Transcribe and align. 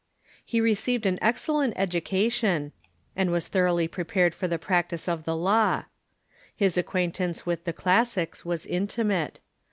He 0.43 0.59
received 0.61 1.05
an 1.05 1.19
excellent 1.21 1.75
education, 1.77 2.71
and 3.15 3.29
was 3.29 3.47
thoroughly 3.47 3.87
prepared 3.87 4.33
for 4.33 4.47
the 4.47 4.57
practice 4.57 5.07
of 5.07 5.25
the 5.25 5.35
law. 5.35 5.83
His 6.55 6.75
acquaintance 6.75 7.45
with 7.45 7.65
the 7.65 7.73
classics 7.73 8.43
was 8.43 8.65
intimate. 8.65 9.41